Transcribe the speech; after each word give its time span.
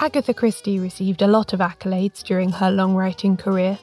Agatha 0.00 0.32
Christie 0.32 0.78
received 0.78 1.22
a 1.22 1.26
lot 1.26 1.52
of 1.52 1.58
accolades 1.58 2.22
during 2.22 2.50
her 2.50 2.70
long 2.70 2.94
writing 2.94 3.36
career. 3.36 3.80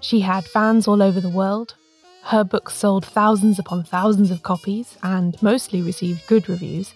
She 0.00 0.18
had 0.18 0.44
fans 0.44 0.88
all 0.88 1.00
over 1.00 1.20
the 1.20 1.28
world. 1.28 1.76
Her 2.24 2.42
books 2.42 2.74
sold 2.74 3.06
thousands 3.06 3.60
upon 3.60 3.84
thousands 3.84 4.32
of 4.32 4.42
copies 4.42 4.98
and 5.04 5.40
mostly 5.40 5.80
received 5.80 6.26
good 6.26 6.48
reviews. 6.48 6.92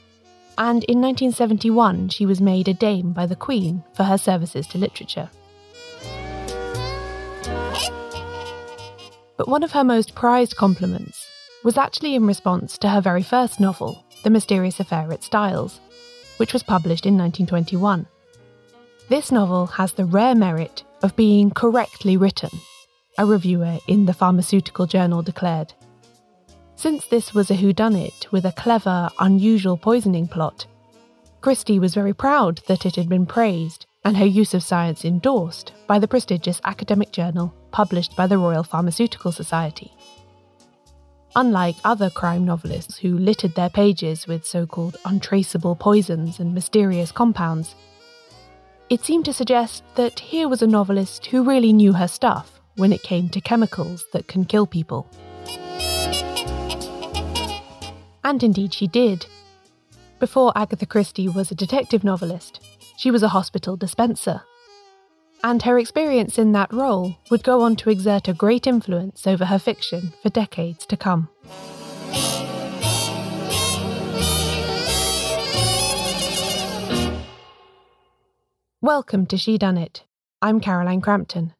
And 0.59 0.83
in 0.85 1.01
1971, 1.01 2.09
she 2.09 2.27
was 2.27 2.41
made 2.41 2.67
a 2.67 2.75
Dame 2.75 3.13
by 3.13 3.27
the 3.27 3.37
Queen 3.37 3.85
for 3.95 4.03
her 4.03 4.19
services 4.19 4.67
to 4.69 4.79
literature. 4.79 5.31
But 9.37 9.47
one 9.47 9.63
of 9.63 9.71
her 9.71 9.85
most 9.85 10.17
prized 10.17 10.57
compliments 10.57 11.31
was 11.63 11.79
actually 11.79 12.17
in 12.17 12.27
response 12.27 12.77
to 12.79 12.89
her 12.89 13.01
very 13.01 13.23
first 13.23 13.61
novel, 13.61 14.05
The 14.25 14.31
Mysterious 14.31 14.81
Affair 14.81 15.13
at 15.13 15.23
Styles 15.23 15.79
which 16.41 16.55
was 16.55 16.63
published 16.63 17.05
in 17.05 17.19
1921. 17.19 18.07
This 19.11 19.31
novel 19.31 19.67
has 19.67 19.93
the 19.93 20.07
rare 20.07 20.35
merit 20.35 20.85
of 21.03 21.15
being 21.15 21.51
correctly 21.51 22.17
written, 22.17 22.49
a 23.19 23.27
reviewer 23.27 23.77
in 23.87 24.07
the 24.07 24.15
Pharmaceutical 24.15 24.87
Journal 24.87 25.21
declared. 25.21 25.75
Since 26.77 27.05
this 27.05 27.35
was 27.35 27.51
a 27.51 27.57
whodunit 27.57 28.33
with 28.33 28.47
a 28.47 28.53
clever, 28.53 29.11
unusual 29.19 29.77
poisoning 29.77 30.29
plot, 30.29 30.65
Christie 31.43 31.79
was 31.79 31.93
very 31.93 32.15
proud 32.15 32.63
that 32.69 32.87
it 32.87 32.97
had 32.97 33.11
been 33.11 33.27
praised 33.27 33.85
and 34.03 34.17
her 34.17 34.25
use 34.25 34.55
of 34.55 34.63
science 34.63 35.05
endorsed 35.05 35.75
by 35.87 35.99
the 35.99 36.09
prestigious 36.09 36.59
academic 36.65 37.13
journal 37.13 37.55
published 37.71 38.17
by 38.17 38.27
the 38.27 38.39
Royal 38.39 38.63
Pharmaceutical 38.63 39.31
Society. 39.31 39.93
Unlike 41.37 41.77
other 41.85 42.11
crime 42.11 42.45
novelists 42.45 42.99
who 42.99 43.17
littered 43.17 43.55
their 43.55 43.71
pages 43.71 44.27
with 44.27 44.45
so 44.45 44.67
called 44.67 44.97
untraceable 45.05 45.77
poisons 45.77 46.41
and 46.41 46.53
mysterious 46.53 47.13
compounds, 47.13 47.77
it 48.89 49.05
seemed 49.05 49.25
to 49.27 49.33
suggest 49.33 49.85
that 49.95 50.19
here 50.19 50.49
was 50.49 50.61
a 50.61 50.67
novelist 50.67 51.27
who 51.27 51.45
really 51.45 51.73
knew 51.73 51.93
her 51.93 52.09
stuff 52.09 52.61
when 52.75 52.93
it 52.93 53.05
came 53.05 53.29
to 53.29 53.41
chemicals 53.41 54.05
that 54.13 54.27
can 54.27 54.45
kill 54.45 54.67
people. 54.67 55.09
And 58.25 58.43
indeed, 58.43 58.75
she 58.75 58.89
did. 58.89 59.27
Before 60.19 60.53
Agatha 60.57 60.87
Christie 60.87 61.29
was 61.29 61.53
a 61.53 61.55
detective 61.55 62.03
novelist, 62.03 62.61
she 62.97 63.13
was 63.13 63.23
a 63.23 63.29
hospital 63.29 63.77
dispenser 63.77 64.43
and 65.43 65.63
her 65.63 65.79
experience 65.79 66.39
in 66.39 66.53
that 66.53 66.73
role 66.73 67.17
would 67.31 67.43
go 67.43 67.63
on 67.63 67.77
to 67.77 67.91
exert 67.91 68.29
a 68.29 68.35
great 68.35 68.67
influence 68.67 69.27
over 69.27 69.47
her 69.47 69.59
fiction 69.59 70.13
for 70.23 70.29
decades 70.29 70.87
to 70.87 70.97
come. 70.97 71.29
Welcome 78.83 79.27
to 79.27 79.37
Shedunnit. 79.37 80.03
I'm 80.41 80.59
Caroline 80.61 81.01
Crampton. 81.03 81.55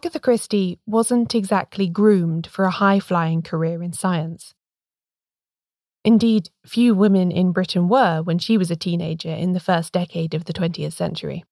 Agatha 0.00 0.18
Christie 0.18 0.78
wasn't 0.86 1.34
exactly 1.34 1.86
groomed 1.86 2.46
for 2.46 2.64
a 2.64 2.70
high 2.70 3.00
flying 3.00 3.42
career 3.42 3.82
in 3.82 3.92
science. 3.92 4.54
Indeed, 6.06 6.48
few 6.64 6.94
women 6.94 7.30
in 7.30 7.52
Britain 7.52 7.86
were 7.86 8.22
when 8.22 8.38
she 8.38 8.56
was 8.56 8.70
a 8.70 8.76
teenager 8.76 9.28
in 9.28 9.52
the 9.52 9.60
first 9.60 9.92
decade 9.92 10.32
of 10.32 10.46
the 10.46 10.54
20th 10.54 10.94
century. 10.94 11.44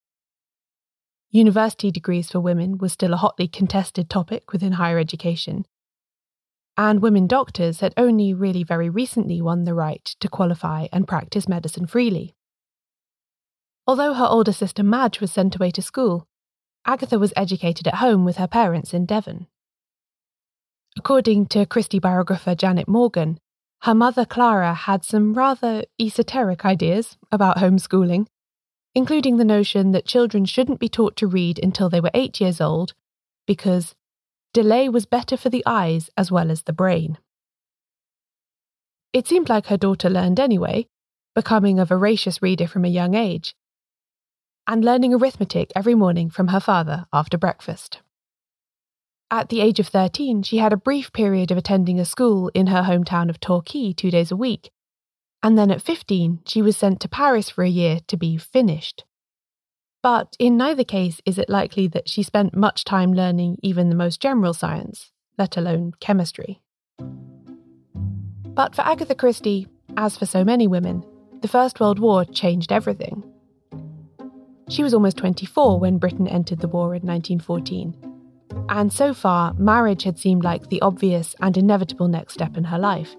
University 1.31 1.91
degrees 1.91 2.31
for 2.31 2.41
women 2.41 2.79
was 2.79 2.95
still 2.95 3.13
a 3.13 3.19
hotly 3.19 3.49
contested 3.49 4.09
topic 4.09 4.51
within 4.51 4.73
higher 4.73 4.99
education, 4.99 5.67
and 6.75 7.03
women 7.03 7.27
doctors 7.27 7.81
had 7.81 7.93
only 7.99 8.33
really 8.33 8.65
very 8.65 8.89
recently 8.89 9.43
won 9.43 9.65
the 9.65 9.75
right 9.75 10.07
to 10.21 10.27
qualify 10.27 10.87
and 10.91 11.07
practice 11.07 11.49
medicine 11.49 11.87
freely. 11.87 12.35
Although 13.87 14.15
her 14.15 14.25
older 14.25 14.55
sister 14.55 14.83
Madge 14.83 15.21
was 15.21 15.31
sent 15.31 15.55
away 15.57 15.71
to 15.73 15.83
school, 15.83 16.27
Agatha 16.89 17.19
was 17.19 17.35
educated 17.37 17.87
at 17.87 17.97
home 17.97 18.25
with 18.25 18.39
her 18.39 18.47
parents 18.47 18.95
in 18.95 19.05
Devon. 19.05 19.47
According 20.97 21.45
to 21.49 21.67
Christie 21.67 21.99
biographer 21.99 22.55
Janet 22.55 22.89
Morgan, 22.89 23.39
her 23.83 23.95
mother 23.95 24.25
Clara 24.25 24.73
had 24.73 25.05
some 25.05 25.35
rather 25.35 25.85
esoteric 26.01 26.65
ideas 26.65 27.19
about 27.31 27.59
homeschooling, 27.59 28.27
including 28.95 29.37
the 29.37 29.45
notion 29.45 29.93
that 29.93 30.07
children 30.07 30.47
shouldn't 30.47 30.81
be 30.81 30.89
taught 30.89 31.15
to 31.17 31.27
read 31.27 31.61
until 31.63 31.91
they 31.91 32.01
were 32.01 32.11
eight 32.15 32.41
years 32.41 32.59
old 32.59 32.95
because 33.47 33.95
delay 34.55 34.89
was 34.89 35.05
better 35.05 35.37
for 35.37 35.51
the 35.51 35.63
eyes 35.67 36.09
as 36.17 36.33
well 36.33 36.51
as 36.51 36.63
the 36.63 36.73
brain. 36.73 37.19
It 39.13 39.29
seemed 39.29 39.51
like 39.51 39.67
her 39.67 39.77
daughter 39.77 40.09
learned 40.09 40.41
anyway, 40.41 40.87
becoming 41.35 41.79
a 41.79 41.85
voracious 41.85 42.41
reader 42.41 42.67
from 42.67 42.87
a 42.87 42.89
young 42.89 43.15
age, 43.15 43.55
and 44.69 44.85
learning 44.85 45.15
arithmetic 45.15 45.73
every 45.75 45.95
morning 45.95 46.29
from 46.29 46.49
her 46.49 46.61
father 46.61 47.07
after 47.11 47.39
breakfast. 47.39 48.01
At 49.31 49.49
the 49.49 49.63
age 49.63 49.81
of 49.81 49.89
13, 49.89 50.43
she 50.43 50.59
had 50.59 50.73
a 50.73 50.77
brief 50.77 51.13
period 51.13 51.51
of 51.51 51.57
attending 51.57 51.99
a 51.99 52.05
school 52.05 52.51
in 52.55 52.69
her 52.69 52.83
hometown 52.83 53.31
of 53.31 53.41
Torquay 53.41 53.95
two 53.95 54.11
days 54.11 54.31
a 54.31 54.37
week, 54.37 54.71
and 55.43 55.57
then 55.57 55.71
at 55.71 55.83
15, 55.83 56.41
she 56.47 56.61
was 56.61 56.77
sent 56.77 57.01
to 57.01 57.09
Paris 57.09 57.49
for 57.49 57.65
a 57.65 57.69
year 57.69 58.01
to 58.09 58.17
be 58.17 58.37
finished. 58.37 59.05
But 60.03 60.37
in 60.39 60.57
neither 60.57 60.85
case 60.85 61.21
is 61.25 61.39
it 61.39 61.49
likely 61.49 61.89
that 61.89 62.09
she 62.09 62.23
spent 62.23 62.55
much 62.55 62.85
time 62.85 63.13
learning 63.13 63.59
even 63.63 63.89
the 63.89 63.97
most 63.97 64.21
general 64.21 64.55
science, 64.55 65.11
let 65.37 65.57
alone 65.57 65.93
chemistry. 66.01 66.61
But 68.45 68.75
for 68.75 68.83
Agatha 68.83 69.15
Christie, 69.15 69.69
as 69.97 70.17
for 70.17 70.27
so 70.27 70.45
many 70.45 70.67
women, 70.67 71.05
the 71.41 71.49
First 71.49 71.81
World 71.81 71.99
War 71.99 72.25
changed 72.25 72.73
everything. 72.73 73.28
She 74.69 74.83
was 74.83 74.93
almost 74.93 75.17
24 75.17 75.81
when 75.81 75.99
Britain 75.99 76.29
entered 76.29 76.61
the 76.61 76.69
war 76.69 76.95
in 76.95 77.03
1914. 77.03 77.97
And 78.69 78.93
so 78.93 79.15
far, 79.15 79.55
marriage 79.55 80.03
had 80.03 80.19
seemed 80.19 80.45
like 80.45 80.69
the 80.69 80.81
obvious 80.83 81.35
and 81.41 81.57
inevitable 81.57 82.09
next 82.09 82.35
step 82.35 82.57
in 82.57 82.65
her 82.65 82.79
life. 82.79 83.15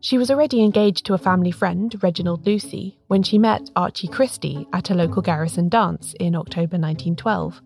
She 0.00 0.16
was 0.16 0.30
already 0.30 0.62
engaged 0.62 1.04
to 1.06 1.14
a 1.14 1.18
family 1.18 1.50
friend, 1.50 1.94
Reginald 2.02 2.46
Lucy, 2.46 2.98
when 3.08 3.22
she 3.22 3.36
met 3.36 3.70
Archie 3.76 4.08
Christie 4.08 4.66
at 4.72 4.90
a 4.90 4.94
local 4.94 5.20
garrison 5.20 5.68
dance 5.68 6.14
in 6.18 6.34
October 6.34 6.78
1912. 6.78 7.60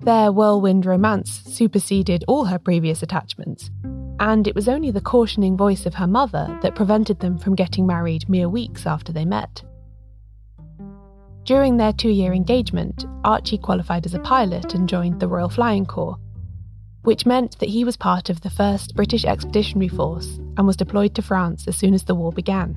Their 0.00 0.32
whirlwind 0.32 0.84
romance 0.84 1.42
superseded 1.46 2.24
all 2.26 2.46
her 2.46 2.58
previous 2.58 3.04
attachments, 3.04 3.70
and 4.18 4.48
it 4.48 4.54
was 4.56 4.68
only 4.68 4.90
the 4.90 5.00
cautioning 5.00 5.56
voice 5.56 5.86
of 5.86 5.94
her 5.94 6.08
mother 6.08 6.58
that 6.62 6.74
prevented 6.74 7.20
them 7.20 7.38
from 7.38 7.54
getting 7.54 7.86
married 7.86 8.28
mere 8.28 8.48
weeks 8.48 8.84
after 8.84 9.12
they 9.12 9.24
met. 9.24 9.62
During 11.44 11.76
their 11.76 11.92
two 11.92 12.10
year 12.10 12.32
engagement, 12.32 13.04
Archie 13.24 13.58
qualified 13.58 14.06
as 14.06 14.14
a 14.14 14.20
pilot 14.20 14.74
and 14.74 14.88
joined 14.88 15.18
the 15.18 15.26
Royal 15.26 15.48
Flying 15.48 15.84
Corps, 15.84 16.16
which 17.02 17.26
meant 17.26 17.58
that 17.58 17.68
he 17.68 17.84
was 17.84 17.96
part 17.96 18.30
of 18.30 18.42
the 18.42 18.48
1st 18.48 18.94
British 18.94 19.24
Expeditionary 19.24 19.88
Force 19.88 20.38
and 20.56 20.66
was 20.66 20.76
deployed 20.76 21.16
to 21.16 21.22
France 21.22 21.66
as 21.66 21.76
soon 21.76 21.94
as 21.94 22.04
the 22.04 22.14
war 22.14 22.30
began. 22.30 22.76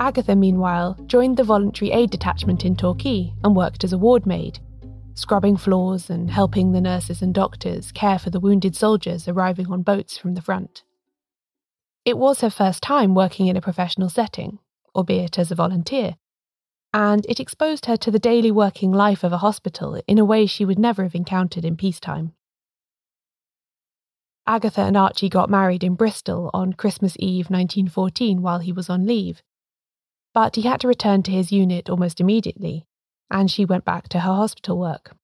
Agatha, 0.00 0.34
meanwhile, 0.34 0.98
joined 1.06 1.36
the 1.36 1.44
Voluntary 1.44 1.92
Aid 1.92 2.10
Detachment 2.10 2.64
in 2.64 2.74
Torquay 2.74 3.32
and 3.44 3.54
worked 3.54 3.84
as 3.84 3.92
a 3.92 3.98
ward 3.98 4.26
maid, 4.26 4.58
scrubbing 5.14 5.56
floors 5.56 6.10
and 6.10 6.28
helping 6.28 6.72
the 6.72 6.80
nurses 6.80 7.22
and 7.22 7.32
doctors 7.32 7.92
care 7.92 8.18
for 8.18 8.30
the 8.30 8.40
wounded 8.40 8.74
soldiers 8.74 9.28
arriving 9.28 9.70
on 9.70 9.82
boats 9.82 10.18
from 10.18 10.34
the 10.34 10.42
front. 10.42 10.82
It 12.04 12.18
was 12.18 12.40
her 12.40 12.50
first 12.50 12.82
time 12.82 13.14
working 13.14 13.46
in 13.46 13.56
a 13.56 13.60
professional 13.60 14.08
setting, 14.08 14.58
albeit 14.96 15.38
as 15.38 15.52
a 15.52 15.54
volunteer, 15.54 16.16
and 16.94 17.24
it 17.28 17.40
exposed 17.40 17.86
her 17.86 17.96
to 17.96 18.10
the 18.10 18.18
daily 18.18 18.50
working 18.50 18.92
life 18.92 19.24
of 19.24 19.32
a 19.32 19.38
hospital 19.38 20.00
in 20.06 20.18
a 20.18 20.24
way 20.24 20.44
she 20.44 20.64
would 20.64 20.78
never 20.78 21.02
have 21.04 21.14
encountered 21.14 21.64
in 21.64 21.76
peacetime. 21.76 22.34
Agatha 24.46 24.82
and 24.82 24.96
Archie 24.96 25.28
got 25.28 25.48
married 25.48 25.84
in 25.84 25.94
Bristol 25.94 26.50
on 26.52 26.72
Christmas 26.72 27.16
Eve 27.18 27.46
1914 27.48 28.42
while 28.42 28.58
he 28.58 28.72
was 28.72 28.90
on 28.90 29.06
leave, 29.06 29.40
but 30.34 30.56
he 30.56 30.62
had 30.62 30.80
to 30.80 30.88
return 30.88 31.22
to 31.22 31.30
his 31.30 31.52
unit 31.52 31.88
almost 31.88 32.20
immediately, 32.20 32.84
and 33.30 33.50
she 33.50 33.64
went 33.64 33.84
back 33.84 34.08
to 34.08 34.20
her 34.20 34.32
hospital 34.32 34.78
work. 34.78 35.14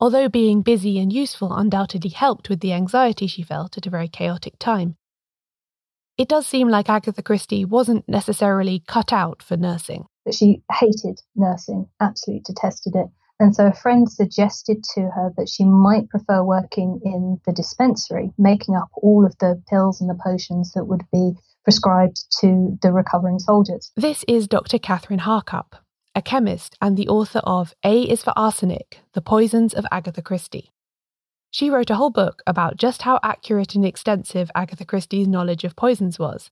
Although 0.00 0.28
being 0.28 0.62
busy 0.62 0.98
and 0.98 1.12
useful 1.12 1.54
undoubtedly 1.54 2.10
helped 2.10 2.48
with 2.48 2.60
the 2.60 2.72
anxiety 2.72 3.26
she 3.26 3.42
felt 3.42 3.76
at 3.76 3.86
a 3.86 3.90
very 3.90 4.08
chaotic 4.08 4.58
time, 4.58 4.96
it 6.18 6.28
does 6.28 6.46
seem 6.46 6.68
like 6.68 6.88
Agatha 6.88 7.22
Christie 7.22 7.64
wasn't 7.64 8.08
necessarily 8.08 8.82
cut 8.86 9.12
out 9.12 9.42
for 9.42 9.56
nursing 9.56 10.06
that 10.26 10.34
she 10.34 10.62
hated 10.70 11.22
nursing, 11.34 11.88
absolutely 12.00 12.42
detested 12.44 12.94
it. 12.94 13.06
And 13.38 13.54
so 13.54 13.66
a 13.66 13.72
friend 13.72 14.10
suggested 14.10 14.82
to 14.94 15.02
her 15.02 15.32
that 15.36 15.48
she 15.48 15.64
might 15.64 16.08
prefer 16.08 16.42
working 16.42 17.00
in 17.04 17.40
the 17.46 17.52
dispensary, 17.52 18.32
making 18.38 18.74
up 18.74 18.88
all 18.94 19.24
of 19.24 19.36
the 19.38 19.62
pills 19.68 20.00
and 20.00 20.10
the 20.10 20.18
potions 20.22 20.72
that 20.72 20.84
would 20.84 21.02
be 21.12 21.32
prescribed 21.64 22.24
to 22.40 22.78
the 22.82 22.92
recovering 22.92 23.38
soldiers. 23.38 23.92
This 23.96 24.24
is 24.26 24.48
Dr. 24.48 24.78
Kathryn 24.78 25.20
Harkup, 25.20 25.74
a 26.14 26.22
chemist 26.22 26.76
and 26.80 26.96
the 26.96 27.08
author 27.08 27.40
of 27.40 27.74
A 27.84 28.02
is 28.02 28.24
for 28.24 28.32
Arsenic 28.36 29.00
The 29.12 29.20
Poisons 29.20 29.74
of 29.74 29.86
Agatha 29.90 30.22
Christie. 30.22 30.70
She 31.50 31.70
wrote 31.70 31.90
a 31.90 31.96
whole 31.96 32.10
book 32.10 32.42
about 32.46 32.76
just 32.76 33.02
how 33.02 33.20
accurate 33.22 33.74
and 33.74 33.84
extensive 33.84 34.50
Agatha 34.54 34.84
Christie's 34.84 35.28
knowledge 35.28 35.64
of 35.64 35.76
poisons 35.76 36.18
was. 36.18 36.50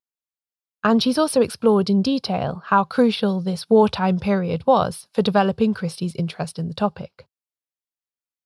And 0.85 1.03
she's 1.03 1.17
also 1.17 1.41
explored 1.41 1.89
in 1.89 2.03
detail 2.03 2.63
how 2.67 2.85
crucial 2.85 3.41
this 3.41 3.71
wartime 3.71 4.21
period 4.21 4.67
was 4.67 5.09
for 5.15 5.23
developing 5.23 5.73
Christie's 5.73 6.15
interest 6.15 6.59
in 6.59 6.69
the 6.69 6.75
topic. 6.75 7.27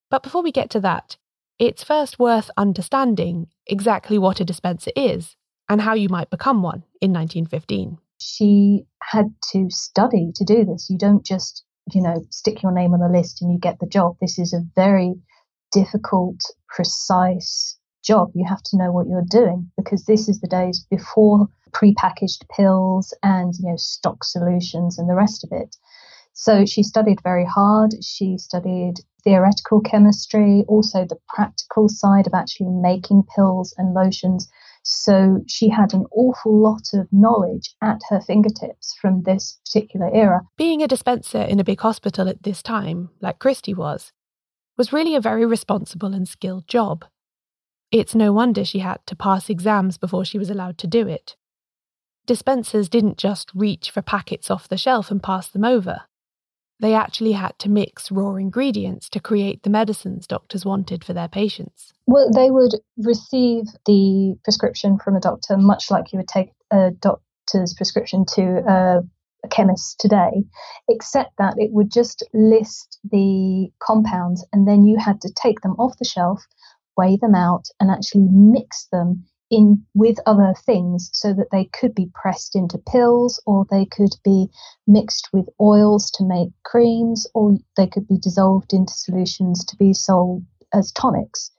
But 0.09 0.23
before 0.23 0.41
we 0.41 0.53
get 0.53 0.69
to 0.71 0.79
that, 0.79 1.17
it's 1.59 1.83
first 1.83 2.17
worth 2.17 2.49
understanding 2.55 3.47
exactly 3.67 4.17
what 4.17 4.39
a 4.39 4.45
dispenser 4.45 4.91
is 4.95 5.35
and 5.67 5.81
how 5.81 5.93
you 5.93 6.07
might 6.07 6.29
become 6.29 6.63
one 6.63 6.83
in 7.01 7.11
1915. 7.11 7.97
She 8.21 8.85
had 9.03 9.33
to 9.51 9.69
study 9.69 10.31
to 10.35 10.45
do 10.45 10.63
this. 10.63 10.89
You 10.89 10.97
don't 10.97 11.25
just, 11.25 11.65
you 11.93 12.01
know, 12.01 12.25
stick 12.29 12.63
your 12.63 12.71
name 12.71 12.93
on 12.93 13.01
the 13.01 13.09
list 13.09 13.41
and 13.41 13.51
you 13.51 13.59
get 13.59 13.79
the 13.79 13.85
job. 13.85 14.15
This 14.21 14.39
is 14.39 14.53
a 14.53 14.63
very 14.75 15.13
difficult, 15.73 16.39
precise 16.69 17.77
job. 18.01 18.31
You 18.33 18.45
have 18.47 18.63
to 18.63 18.77
know 18.77 18.93
what 18.93 19.07
you're 19.07 19.25
doing 19.29 19.69
because 19.75 20.05
this 20.05 20.29
is 20.29 20.39
the 20.39 20.47
days 20.47 20.85
before 20.89 21.49
prepackaged 21.71 22.47
pills 22.55 23.13
and, 23.23 23.53
you 23.59 23.69
know, 23.69 23.77
stock 23.77 24.23
solutions 24.23 24.97
and 24.97 25.09
the 25.09 25.15
rest 25.15 25.43
of 25.43 25.51
it. 25.51 25.75
So 26.33 26.65
she 26.65 26.83
studied 26.83 27.21
very 27.21 27.45
hard. 27.45 27.91
She 28.01 28.37
studied 28.37 28.95
theoretical 29.23 29.81
chemistry, 29.81 30.63
also 30.67 31.05
the 31.05 31.19
practical 31.27 31.89
side 31.89 32.27
of 32.27 32.33
actually 32.33 32.69
making 32.69 33.23
pills 33.35 33.73
and 33.77 33.93
lotions. 33.93 34.49
So 34.83 35.41
she 35.47 35.69
had 35.69 35.93
an 35.93 36.05
awful 36.11 36.57
lot 36.57 36.93
of 36.93 37.07
knowledge 37.11 37.75
at 37.81 37.99
her 38.09 38.21
fingertips 38.21 38.95
from 39.01 39.23
this 39.23 39.59
particular 39.65 40.09
era. 40.13 40.41
Being 40.57 40.81
a 40.81 40.87
dispenser 40.87 41.41
in 41.41 41.59
a 41.59 41.65
big 41.65 41.81
hospital 41.81 42.29
at 42.29 42.43
this 42.43 42.63
time, 42.63 43.09
like 43.19 43.39
Christie 43.39 43.73
was, 43.73 44.13
was 44.77 44.93
really 44.93 45.15
a 45.15 45.21
very 45.21 45.45
responsible 45.45 46.13
and 46.13 46.27
skilled 46.27 46.67
job. 46.67 47.03
It's 47.91 48.15
no 48.15 48.31
wonder 48.31 48.63
she 48.63 48.79
had 48.79 49.05
to 49.07 49.15
pass 49.15 49.49
exams 49.49 49.97
before 49.97 50.23
she 50.23 50.37
was 50.37 50.49
allowed 50.49 50.77
to 50.77 50.87
do 50.87 51.07
it. 51.07 51.35
Dispensers 52.29 52.89
didn't 52.89 53.17
just 53.17 53.49
reach 53.55 53.89
for 53.89 54.03
packets 54.03 54.51
off 54.51 54.67
the 54.67 54.77
shelf 54.77 55.09
and 55.09 55.23
pass 55.23 55.49
them 55.49 55.65
over. 55.65 56.01
They 56.79 56.93
actually 56.93 57.31
had 57.31 57.57
to 57.57 57.69
mix 57.69 58.11
raw 58.11 58.35
ingredients 58.35 59.09
to 59.09 59.19
create 59.19 59.63
the 59.63 59.71
medicines 59.71 60.27
doctors 60.27 60.63
wanted 60.63 61.03
for 61.03 61.13
their 61.13 61.27
patients. 61.27 61.91
Well, 62.05 62.29
they 62.31 62.51
would 62.51 62.75
receive 62.97 63.63
the 63.87 64.35
prescription 64.43 64.99
from 65.03 65.15
a 65.15 65.19
doctor, 65.19 65.57
much 65.57 65.89
like 65.89 66.13
you 66.13 66.17
would 66.17 66.27
take 66.27 66.51
a 66.69 66.91
doctor's 66.91 67.73
prescription 67.73 68.25
to 68.35 68.43
a, 68.43 68.99
a 69.43 69.47
chemist 69.49 69.99
today, 69.99 70.43
except 70.87 71.31
that 71.39 71.55
it 71.57 71.71
would 71.71 71.91
just 71.91 72.23
list 72.31 72.99
the 73.11 73.71
compounds 73.79 74.45
and 74.53 74.67
then 74.67 74.85
you 74.85 74.99
had 74.99 75.19
to 75.21 75.33
take 75.33 75.61
them 75.61 75.73
off 75.79 75.97
the 75.97 76.05
shelf, 76.05 76.43
weigh 76.95 77.17
them 77.19 77.33
out, 77.33 77.69
and 77.79 77.89
actually 77.89 78.27
mix 78.29 78.85
them 78.91 79.25
in 79.51 79.83
with 79.95 80.17
other 80.25 80.53
things 80.65 81.09
so 81.13 81.33
that 81.33 81.49
they 81.51 81.65
could 81.65 81.95
be 81.95 82.11
pressed 82.13 82.55
into 82.55 82.77
pills 82.77 83.41
or 83.45 83.65
they 83.69 83.85
could 83.85 84.15
be 84.23 84.47
mixed 84.85 85.29
with 85.33 85.49
oils 85.59 86.11
to 86.11 86.23
make 86.23 86.49
creams 86.63 87.25
or 87.33 87.57
they 87.75 87.87
could 87.87 88.07
be 88.07 88.17
dissolved 88.17 88.73
into 88.73 88.93
solutions 88.93 89.65
to 89.65 89.75
be 89.77 89.93
sold 89.93 90.43
as 90.73 90.91
tonics. 90.91 91.51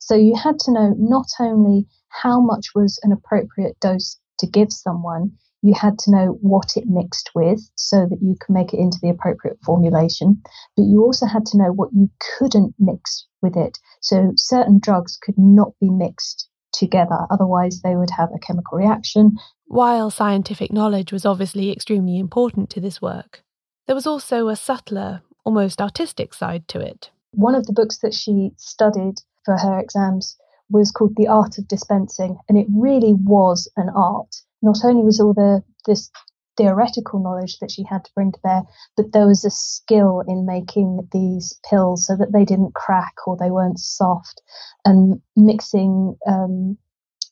So 0.00 0.14
you 0.14 0.34
had 0.34 0.58
to 0.60 0.72
know 0.72 0.94
not 0.98 1.28
only 1.38 1.86
how 2.08 2.40
much 2.40 2.74
was 2.74 2.98
an 3.02 3.12
appropriate 3.12 3.78
dose 3.80 4.18
to 4.38 4.46
give 4.46 4.72
someone, 4.72 5.32
you 5.62 5.74
had 5.74 5.98
to 6.00 6.10
know 6.10 6.38
what 6.40 6.76
it 6.76 6.86
mixed 6.86 7.30
with 7.34 7.60
so 7.76 8.06
that 8.08 8.22
you 8.22 8.36
could 8.40 8.52
make 8.52 8.72
it 8.72 8.78
into 8.78 8.98
the 9.00 9.08
appropriate 9.08 9.58
formulation, 9.64 10.42
but 10.76 10.84
you 10.84 11.02
also 11.02 11.26
had 11.26 11.46
to 11.46 11.58
know 11.58 11.72
what 11.72 11.92
you 11.92 12.10
couldn't 12.38 12.74
mix 12.78 13.26
with 13.42 13.56
it. 13.56 13.78
So 14.00 14.32
certain 14.36 14.78
drugs 14.78 15.16
could 15.16 15.38
not 15.38 15.72
be 15.80 15.90
mixed 15.90 16.48
together, 16.76 17.26
otherwise, 17.30 17.80
they 17.82 17.96
would 17.96 18.10
have 18.16 18.30
a 18.34 18.38
chemical 18.38 18.78
reaction. 18.78 19.36
While 19.66 20.10
scientific 20.10 20.72
knowledge 20.72 21.12
was 21.12 21.26
obviously 21.26 21.72
extremely 21.72 22.18
important 22.18 22.70
to 22.70 22.80
this 22.80 23.02
work, 23.02 23.42
there 23.86 23.94
was 23.94 24.06
also 24.06 24.48
a 24.48 24.56
subtler, 24.56 25.22
almost 25.44 25.80
artistic 25.80 26.34
side 26.34 26.68
to 26.68 26.80
it. 26.80 27.10
One 27.32 27.54
of 27.54 27.66
the 27.66 27.72
books 27.72 27.98
that 27.98 28.14
she 28.14 28.52
studied 28.56 29.16
for 29.44 29.56
her 29.56 29.78
exams 29.78 30.36
was 30.70 30.90
called 30.90 31.14
The 31.16 31.28
Art 31.28 31.58
of 31.58 31.68
Dispensing, 31.68 32.38
and 32.48 32.58
it 32.58 32.66
really 32.74 33.14
was 33.14 33.70
an 33.76 33.88
art. 33.94 34.34
Not 34.62 34.78
only 34.84 35.02
was 35.02 35.20
all 35.20 35.34
the 35.34 35.62
this 35.86 36.10
theoretical 36.56 37.22
knowledge 37.22 37.58
that 37.58 37.70
she 37.70 37.84
had 37.84 38.04
to 38.04 38.10
bring 38.14 38.32
to 38.32 38.38
bear, 38.42 38.62
but 38.96 39.12
there 39.12 39.26
was 39.26 39.44
a 39.44 39.50
skill 39.50 40.22
in 40.26 40.46
making 40.46 41.08
these 41.12 41.58
pills 41.68 42.06
so 42.06 42.16
that 42.16 42.32
they 42.32 42.44
didn't 42.44 42.74
crack 42.74 43.14
or 43.26 43.36
they 43.36 43.50
weren't 43.50 43.78
soft, 43.78 44.42
and 44.84 45.20
mixing 45.36 46.16
um, 46.26 46.76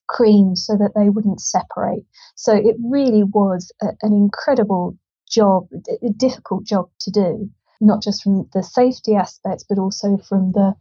creams 0.09 0.65
so 0.67 0.77
that 0.77 0.93
they 0.95 1.09
wouldn't 1.09 1.41
separate. 1.41 2.05
So 2.35 2.55
it 2.55 2.77
really 2.85 3.23
was 3.23 3.73
a, 3.83 3.89
an 4.03 4.13
incredible 4.13 4.97
job, 5.31 5.67
a 6.03 6.11
difficult 6.11 6.65
job 6.65 6.89
to 7.01 7.11
do, 7.11 7.51
not 7.81 8.03
just 8.03 8.23
from 8.23 8.49
the 8.53 8.63
safety 8.63 9.15
aspects, 9.15 9.65
but 9.69 9.79
also 9.79 10.19
from 10.19 10.53
the 10.53 10.75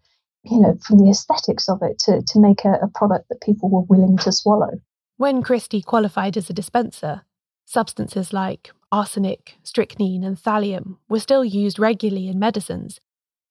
you 0.45 0.59
know, 0.59 0.77
from 0.85 0.99
the 0.99 1.09
aesthetics 1.09 1.69
of 1.69 1.79
it 1.81 1.97
to, 1.99 2.21
to 2.21 2.39
make 2.39 2.65
a, 2.65 2.73
a 2.81 2.89
product 2.93 3.29
that 3.29 3.41
people 3.41 3.69
were 3.69 3.81
willing 3.83 4.17
to 4.17 4.31
swallow. 4.31 4.71
When 5.17 5.41
Christie 5.41 5.81
qualified 5.81 6.35
as 6.35 6.49
a 6.49 6.53
dispenser, 6.53 7.21
Substances 7.65 8.33
like 8.33 8.71
arsenic, 8.91 9.55
strychnine, 9.63 10.23
and 10.23 10.37
thallium 10.37 10.97
were 11.09 11.19
still 11.19 11.43
used 11.43 11.79
regularly 11.79 12.27
in 12.27 12.37
medicines, 12.37 12.99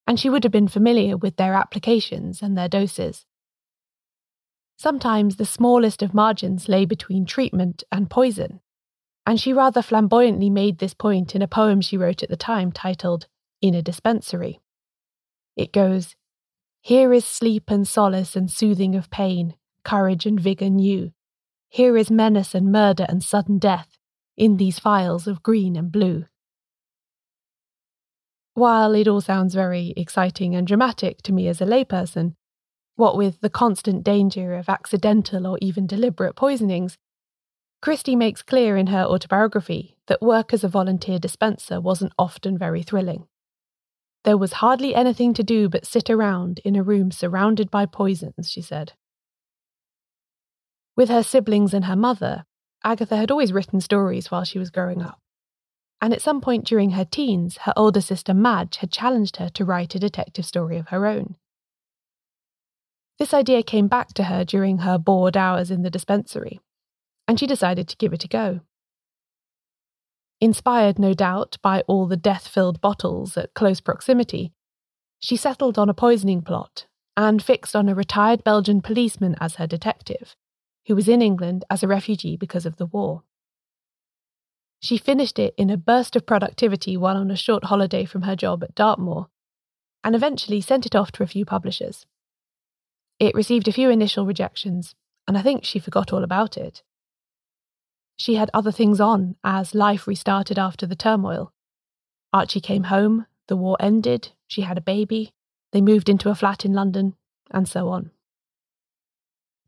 and 0.06 0.19
she 0.19 0.31
would 0.31 0.44
have 0.44 0.53
been 0.53 0.69
familiar 0.69 1.17
with 1.17 1.37
their 1.37 1.55
applications 1.55 2.43
and 2.43 2.56
their 2.56 2.69
doses. 2.69 3.26
Sometimes 4.76 5.37
the 5.37 5.44
smallest 5.44 6.03
of 6.03 6.14
margins 6.14 6.69
lay 6.69 6.85
between 6.85 7.25
treatment 7.25 7.85
and 7.91 8.11
poison, 8.11 8.61
and 9.26 9.41
she 9.41 9.53
rather 9.53 9.82
flamboyantly 9.82 10.50
made 10.50 10.79
this 10.79 10.94
point 10.94 11.35
in 11.35 11.43
a 11.43 11.49
poem 11.49 11.81
she 11.81 11.97
wrote 11.97 12.23
at 12.23 12.29
the 12.29 12.37
time 12.37 12.73
titled 12.73 13.26
In 13.61 13.75
a 13.75 13.82
Dispensary. 13.82 14.61
It 15.56 15.73
goes, 15.73 16.17
Here 16.81 17.12
is 17.12 17.25
sleep 17.25 17.70
and 17.70 17.87
solace 17.87 18.35
and 18.35 18.50
soothing 18.50 18.94
of 18.94 19.11
pain, 19.11 19.55
courage 19.85 20.26
and 20.26 20.41
vigour 20.41 20.70
new. 20.70 21.12
Here 21.69 21.97
is 21.97 22.11
menace 22.11 22.55
and 22.55 22.70
murder 22.73 23.06
and 23.08 23.23
sudden 23.23 23.58
death, 23.58 23.99
in 24.37 24.56
these 24.56 24.79
phials 24.79 25.26
of 25.26 25.43
green 25.43 25.76
and 25.76 25.93
blue. 25.93 26.25
While 28.55 28.94
it 28.94 29.08
all 29.08 29.20
sounds 29.20 29.55
very 29.55 29.94
exciting 29.96 30.55
and 30.55 30.67
dramatic 30.67 31.22
to 31.22 31.32
me 31.32 31.48
as 31.48 31.60
a 31.60 31.65
layperson, 31.65 32.34
what 32.96 33.17
with 33.17 33.41
the 33.41 33.51
constant 33.51 34.05
danger 34.05 34.55
of 34.55 34.69
accidental 34.69 35.46
or 35.46 35.58
even 35.62 35.86
deliberate 35.86 36.36
poisonings, 36.36 36.98
Christie 37.81 38.15
makes 38.15 38.43
clear 38.43 38.77
in 38.77 38.89
her 38.89 39.05
autobiography 39.05 39.96
that 40.06 40.22
work 40.22 40.53
as 40.53 40.62
a 40.62 40.69
volunteer 40.69 41.19
dispenser 41.19 41.81
wasn't 41.81 42.12
often 42.19 42.58
very 42.58 42.82
thrilling. 42.82 43.27
There 44.24 44.36
was 44.36 44.55
hardly 44.55 44.94
anything 44.94 45.34
to 45.34 45.43
do 45.43 45.69
but 45.69 45.86
sit 45.86 46.08
around 46.08 46.60
in 46.65 46.77
a 46.77 46.82
room 46.82 47.10
surrounded 47.10 47.70
by 47.70 47.86
poisons, 47.86 48.51
she 48.51 48.62
said. 48.62 48.93
With 50.94 51.08
her 51.08 51.22
siblings 51.22 51.74
and 51.74 51.86
her 51.86 51.96
mother, 51.96 52.44
Agatha 52.84 53.17
had 53.17 53.31
always 53.31 53.53
written 53.53 53.81
stories 53.81 54.31
while 54.31 54.44
she 54.44 54.58
was 54.58 54.70
growing 54.70 55.03
up. 55.03 55.19
And 56.01 56.12
at 56.12 56.22
some 56.22 56.41
point 56.41 56.67
during 56.67 56.91
her 56.91 57.05
teens, 57.05 57.58
her 57.58 57.72
older 57.77 58.01
sister 58.01 58.34
Madge 58.34 58.79
had 58.79 58.91
challenged 58.91 59.36
her 59.36 59.48
to 59.51 59.65
write 59.65 59.94
a 59.94 60.01
detective 60.01 60.44
story 60.44 60.77
of 60.77 60.89
her 60.89 61.06
own. 61.06 61.36
This 63.19 63.32
idea 63.32 63.62
came 63.62 63.86
back 63.86 64.15
to 64.15 64.24
her 64.24 64.44
during 64.44 64.79
her 64.79 64.98
bored 64.98 65.36
hours 65.36 65.70
in 65.70 65.82
the 65.82 65.91
dispensary, 65.91 66.60
and 67.29 67.39
she 67.39 67.46
decided 67.46 67.86
to 67.89 67.96
give 67.96 68.12
it 68.12 68.24
a 68.24 68.29
go. 68.29 68.60
Inspired, 70.41 70.98
no 70.98 71.15
doubt, 71.15 71.56
by 71.62 71.82
all 71.82 72.06
the 72.06 72.17
death 72.17 72.48
filled 72.48 72.81
bottles 72.81 73.36
at 73.36 73.55
close 73.55 73.81
proximity, 73.81 74.53
she 75.20 75.36
settled 75.36 75.79
on 75.79 75.89
a 75.89 75.94
poisoning 75.94 76.43
plot 76.43 76.86
and 77.17 77.41
fixed 77.41 77.77
on 77.77 77.89
a 77.89 77.94
retired 77.94 78.43
Belgian 78.43 78.82
policeman 78.82 79.36
as 79.41 79.55
her 79.55 79.69
detective, 79.69 80.34
who 80.86 80.94
was 80.94 81.08
in 81.08 81.22
England 81.22 81.65
as 81.70 81.82
a 81.82 81.89
refugee 81.89 82.36
because 82.36 82.67
of 82.67 82.77
the 82.77 82.86
war. 82.86 83.22
She 84.81 84.98
finished 84.98 85.39
it 85.39 85.55
in 85.56 85.70
a 85.70 85.77
burst 85.77 86.17
of 86.17 86.27
productivity 86.27 86.96
while 86.96 87.17
on 87.17 87.31
a 87.31 87.36
short 87.36 87.65
holiday 87.65 88.05
from 88.05 88.22
her 88.22 88.34
job 88.34 88.65
at 88.65 88.74
Dartmoor, 88.74 89.29
and 90.03 90.17
eventually 90.17 90.60
sent 90.60 90.86
it 90.86 90.96
off 90.96 91.12
to 91.12 91.22
a 91.22 91.29
few 91.29 91.44
publishers. 91.44 92.05
It 93.20 93.36
received 93.36 93.69
a 93.69 93.72
few 93.72 93.91
initial 93.91 94.27
rejections, 94.27 94.96
and 95.29 95.39
I 95.39 95.43
think 95.43 95.65
she 95.65 95.79
forgot 95.79 96.12
all 96.12 96.24
about 96.24 96.56
it. 96.56 96.82
She 98.17 98.34
had 98.34 98.51
other 98.53 98.72
things 98.72 99.01
on 99.01 99.36
as 99.44 99.74
life 99.74 100.08
restarted 100.08 100.58
after 100.58 100.86
the 100.86 100.96
turmoil. 100.96 101.53
Archie 102.32 102.60
came 102.60 102.84
home, 102.84 103.27
the 103.46 103.56
war 103.56 103.77
ended, 103.79 104.31
she 104.48 104.62
had 104.62 104.79
a 104.79 104.82
baby, 104.82 105.32
they 105.72 105.81
moved 105.81 106.08
into 106.08 106.29
a 106.29 106.34
flat 106.34 106.65
in 106.65 106.72
London, 106.72 107.15
and 107.51 107.69
so 107.69 107.89
on. 107.89 108.10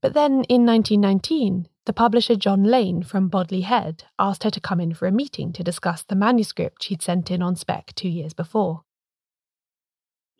But 0.04 0.12
then 0.12 0.44
in 0.50 0.66
1919, 0.66 1.66
the 1.86 1.94
publisher 1.94 2.36
John 2.36 2.62
Lane 2.62 3.02
from 3.02 3.28
Bodley 3.28 3.62
Head 3.62 4.04
asked 4.18 4.44
her 4.44 4.50
to 4.50 4.60
come 4.60 4.78
in 4.78 4.92
for 4.92 5.06
a 5.06 5.10
meeting 5.10 5.50
to 5.54 5.64
discuss 5.64 6.02
the 6.02 6.14
manuscript 6.14 6.82
she'd 6.82 7.00
sent 7.00 7.30
in 7.30 7.40
on 7.40 7.56
spec 7.56 7.94
two 7.94 8.10
years 8.10 8.34
before. 8.34 8.82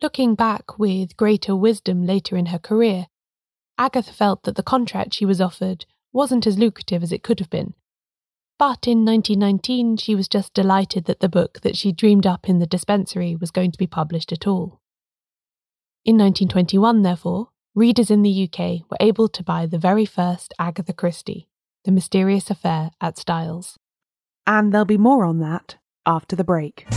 Looking 0.03 0.35
back 0.35 0.77
with 0.77 1.17
greater 1.17 1.55
wisdom 1.55 2.05
later 2.05 2.37
in 2.37 2.45
her 2.47 2.59
career, 2.59 3.07
Agatha 3.75 4.13
felt 4.13 4.43
that 4.43 4.55
the 4.55 4.61
contract 4.61 5.15
she 5.15 5.25
was 5.25 5.41
offered 5.41 5.87
wasn't 6.13 6.45
as 6.45 6.59
lucrative 6.59 7.01
as 7.01 7.11
it 7.11 7.23
could 7.23 7.39
have 7.39 7.49
been. 7.49 7.73
But 8.59 8.87
in 8.87 9.03
1919, 9.03 9.97
she 9.97 10.13
was 10.13 10.27
just 10.27 10.53
delighted 10.53 11.05
that 11.05 11.21
the 11.21 11.27
book 11.27 11.61
that 11.61 11.75
she 11.75 11.91
dreamed 11.91 12.27
up 12.27 12.47
in 12.47 12.59
the 12.59 12.67
dispensary 12.67 13.35
was 13.35 13.49
going 13.49 13.71
to 13.71 13.79
be 13.79 13.87
published 13.87 14.31
at 14.31 14.45
all. 14.45 14.79
In 16.05 16.19
1921, 16.19 17.01
therefore, 17.01 17.49
readers 17.75 18.09
in 18.09 18.21
the 18.21 18.49
UK 18.49 18.89
were 18.89 18.97
able 19.01 19.27
to 19.27 19.43
buy 19.43 19.65
the 19.65 19.77
very 19.77 20.05
first 20.05 20.53
Agatha 20.57 20.93
Christie, 20.93 21.49
The 21.83 21.91
Mysterious 21.91 22.49
Affair 22.49 22.91
at 23.01 23.17
Styles. 23.17 23.77
And 24.47 24.71
there'll 24.71 24.85
be 24.85 24.97
more 24.97 25.25
on 25.25 25.39
that 25.39 25.75
after 26.05 26.37
the 26.37 26.45
break. 26.45 26.87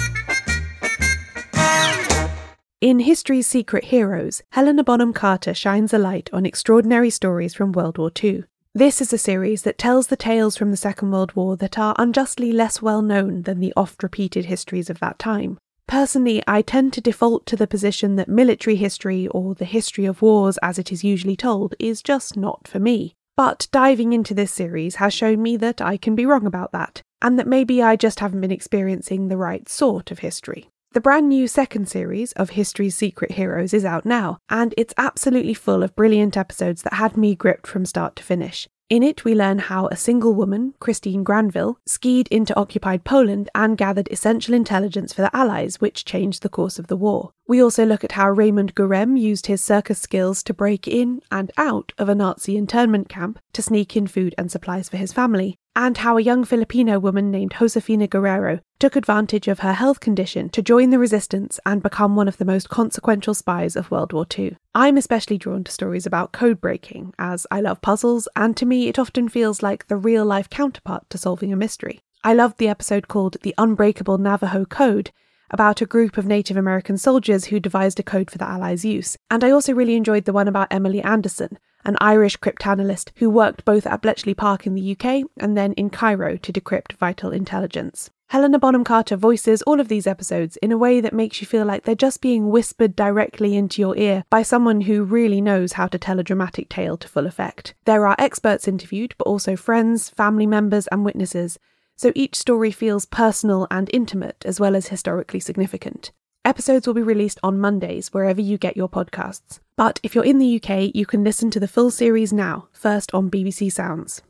In 2.80 3.00
History's 3.00 3.49
Secret 3.49 3.87
Heroes, 3.87 4.40
Helena 4.52 4.85
Bonham 4.85 5.12
Carter 5.12 5.52
shines 5.52 5.92
a 5.92 5.99
light 5.99 6.30
on 6.32 6.47
extraordinary 6.47 7.11
stories 7.11 7.54
from 7.54 7.73
World 7.73 7.99
War 7.99 8.12
II. 8.23 8.44
This 8.73 9.00
is 9.00 9.12
a 9.12 9.18
series 9.18 9.62
that 9.62 9.78
tells 9.78 10.06
the 10.06 10.16
tales 10.16 10.56
from 10.56 10.70
the 10.70 10.76
Second 10.76 11.11
World 11.11 11.35
War 11.35 11.56
that 11.56 11.76
are 11.76 11.97
unjustly 11.99 12.52
less 12.52 12.80
well 12.80 13.02
known 13.02 13.42
than 13.42 13.58
the 13.58 13.73
oft 13.76 14.04
repeated 14.04 14.44
histories 14.44 14.88
of 14.88 15.00
that 15.00 15.18
time. 15.18 15.58
Personally, 15.88 16.42
I 16.47 16.61
tend 16.61 16.92
to 16.92 17.00
default 17.00 17.47
to 17.47 17.57
the 17.57 17.66
position 17.66 18.16
that 18.16 18.28
military 18.28 18.76
history, 18.76 19.26
or 19.28 19.54
the 19.54 19.64
history 19.64 20.04
of 20.04 20.21
wars 20.21 20.59
as 20.59 20.78
it 20.78 20.92
is 20.92 21.02
usually 21.02 21.35
told, 21.35 21.75
is 21.78 22.02
just 22.02 22.37
not 22.37 22.68
for 22.68 22.78
me. 22.78 23.14
But 23.38 23.68
diving 23.73 24.12
into 24.12 24.35
this 24.35 24.52
series 24.52 24.97
has 24.97 25.14
shown 25.14 25.40
me 25.42 25.57
that 25.57 25.80
I 25.80 25.97
can 25.97 26.14
be 26.14 26.26
wrong 26.26 26.45
about 26.45 26.73
that, 26.73 27.00
and 27.23 27.38
that 27.38 27.47
maybe 27.47 27.83
I 27.83 27.97
just 27.97 28.21
haven't 28.21 28.42
been 28.42 28.52
experiencing 28.52 29.28
the 29.28 29.38
right 29.38 29.66
sort 29.66 30.11
of 30.11 30.18
history. 30.18 30.68
The 30.92 31.00
brand 31.00 31.28
new 31.28 31.49
second 31.49 31.88
series 31.88 32.33
of 32.33 32.50
History's 32.50 32.95
Secret 32.95 33.33
Heroes 33.33 33.73
is 33.73 33.85
out 33.85 34.04
now, 34.04 34.38
and 34.50 34.75
it's 34.76 34.95
absolutely 34.99 35.54
full 35.54 35.83
of 35.83 35.97
brilliant 35.97 36.37
episodes 36.37 36.83
that 36.83 36.95
had 36.95 37.16
me 37.16 37.35
gripped 37.35 37.66
from 37.66 37.87
start 37.87 38.14
to 38.16 38.23
finish. 38.23 38.68
In 38.90 39.02
it, 39.02 39.23
we 39.23 39.35
learn 39.35 39.59
how 39.59 39.87
a 39.88 39.97
single 39.97 40.33
woman, 40.33 40.73
Christine 40.80 41.23
Granville, 41.23 41.78
skied 41.85 42.26
into 42.28 42.57
occupied 42.57 43.04
Poland 43.04 43.50
and 43.54 43.76
gathered 43.76 44.09
essential 44.11 44.54
intelligence 44.54 45.12
for 45.12 45.21
the 45.21 45.37
Allies, 45.37 45.78
which 45.78 46.07
changed 46.07 46.42
the 46.42 46.49
course 46.49 46.78
of 46.78 46.87
the 46.87 46.97
war. 46.97 47.33
We 47.47 47.62
also 47.62 47.85
look 47.85 48.02
at 48.02 48.12
how 48.12 48.30
Raymond 48.30 48.75
Gurême 48.75 49.21
used 49.21 49.47
his 49.47 49.61
circus 49.61 49.99
skills 49.99 50.42
to 50.45 50.54
break 50.54 50.88
in 50.88 51.21
and 51.30 51.52
out 51.59 51.92
of 51.99 52.09
a 52.09 52.14
Nazi 52.14 52.57
internment 52.57 53.11
camp 53.11 53.38
to 53.52 53.61
sneak 53.61 53.95
in 53.95 54.07
food 54.07 54.35
and 54.38 54.50
supplies 54.50 54.88
for 54.88 54.97
his 54.97 55.12
family, 55.12 55.59
and 55.78 55.99
how 55.99 56.16
a 56.16 56.20
young 56.20 56.42
Filipino 56.42 56.99
woman 56.99 57.30
named 57.30 57.54
Josefina 57.56 58.08
Guerrero 58.08 58.58
took 58.80 58.97
advantage 58.97 59.47
of 59.47 59.61
her 59.61 59.75
health 59.75 60.00
condition 60.00 60.49
to 60.49 60.61
join 60.61 60.90
the 60.90 60.99
resistance 60.99 61.61
and 61.64 61.85
become 61.85 62.16
one 62.16 62.26
of 62.26 62.37
the 62.37 62.44
most 62.44 62.68
consequential 62.68 63.32
spies 63.32 63.76
of 63.76 63.88
World 63.88 64.12
War 64.12 64.26
II. 64.37 64.56
I'm 64.75 64.97
especially 64.97 65.38
drawn 65.38 65.62
to 65.62 65.70
stories 65.70 66.04
about 66.04 66.32
code 66.32 66.61
breaking, 66.61 67.14
as 67.16 67.47
I 67.52 67.61
love 67.61 67.80
puzzles, 67.80 68.26
and 68.35 68.56
to 68.56 68.66
me 68.66 68.88
it 68.88 68.99
often 68.99 69.28
feels 69.28 69.62
like 69.62 69.87
the 69.87 69.97
real 69.97 70.25
life 70.25 70.50
counterpart 70.50 71.08
to 71.11 71.18
solving 71.18 71.52
a 71.52 71.56
mystery. 71.56 72.00
I 72.25 72.35
loved 72.35 72.58
the 72.58 72.68
episode 72.68 73.06
called 73.06 73.37
The 73.42 73.54
Unbreakable 73.56 74.18
Navajo 74.18 74.64
Code, 74.64 75.12
about 75.49 75.80
a 75.80 75.87
group 75.87 76.18
of 76.18 76.26
Native 76.26 76.56
American 76.56 76.99
soldiers 76.99 77.47
who 77.47 77.61
devised 77.61 78.00
a 78.00 78.02
code 78.02 78.32
for 78.32 78.38
the 78.38 78.49
Allies' 78.49 78.85
use. 78.85 79.16
And 79.30 79.44
I 79.44 79.52
also 79.52 79.73
really 79.73 79.94
enjoyed 79.94 80.25
the 80.25 80.32
one 80.32 80.49
about 80.49 80.73
Emily 80.73 81.00
Anderson, 81.00 81.56
an 81.85 81.97
Irish 82.00 82.37
cryptanalyst 82.38 83.11
who 83.16 83.30
worked 83.30 83.64
both 83.64 83.87
at 83.87 84.02
Bletchley 84.02 84.35
Park 84.35 84.66
in 84.66 84.75
the 84.75 84.92
UK 84.92 85.25
and 85.38 85.56
then 85.56 85.73
in 85.75 85.90
Cairo 85.90 86.37
to 86.37 86.52
decrypt 86.52 86.92
vital 86.94 87.30
intelligence. 87.30 88.11
Helena 88.30 88.58
Bonham 88.58 88.85
Carter 88.85 89.16
voices 89.16 89.62
all 89.62 89.80
of 89.80 89.88
these 89.88 90.06
episodes 90.06 90.58
in 90.58 90.70
a 90.70 90.76
way 90.76 91.00
that 91.00 91.14
makes 91.14 91.40
you 91.40 91.47
feel 91.47 91.64
like 91.64 91.85
they're 91.85 91.94
just 91.94 92.20
being 92.20 92.50
whispered 92.50 92.94
directly 92.94 93.56
into 93.56 93.80
your 93.80 93.97
ear 93.97 94.23
by 94.28 94.42
someone 94.42 94.82
who 94.82 95.02
really 95.02 95.40
knows 95.40 95.73
how 95.73 95.87
to 95.87 95.99
tell 95.99 96.18
a 96.18 96.23
dramatic 96.23 96.68
tale 96.68 96.99
to 96.99 97.08
full 97.08 97.26
effect. 97.26 97.75
There 97.87 98.06
are 98.06 98.16
experts 98.18 98.68
interviewed, 98.68 99.14
but 99.16 99.26
also 99.26 99.56
friends, 99.56 100.11
family 100.11 100.47
members, 100.47 100.87
and 100.88 101.06
witnesses, 101.06 101.58
so 101.97 102.12
each 102.14 102.37
story 102.37 102.70
feels 102.70 103.06
personal 103.06 103.66
and 103.70 103.88
intimate 103.94 104.44
as 104.44 104.61
well 104.61 104.76
as 104.76 104.88
historically 104.88 105.40
significant. 105.40 106.12
Episodes 106.49 106.87
will 106.87 106.95
be 106.95 107.02
released 107.02 107.38
on 107.43 107.61
Mondays 107.61 108.14
wherever 108.14 108.40
you 108.40 108.57
get 108.57 108.75
your 108.75 108.88
podcasts. 108.88 109.61
But 109.76 110.00
if 110.02 110.14
you're 110.14 110.25
in 110.25 110.38
the 110.38 110.57
UK, 110.57 110.95
you 110.95 111.05
can 111.05 111.23
listen 111.23 111.50
to 111.50 111.61
the 111.61 111.69
full 111.69 111.90
series 111.90 112.33
now, 112.33 112.69
first 112.73 113.12
on 113.12 113.31
BBC 113.31 113.71
Sounds. 113.71 114.23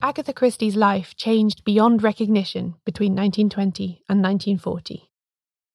Agatha 0.00 0.32
Christie's 0.32 0.76
life 0.76 1.16
changed 1.16 1.64
beyond 1.64 2.04
recognition 2.04 2.76
between 2.84 3.16
1920 3.16 4.04
and 4.08 4.22
1940. 4.22 5.10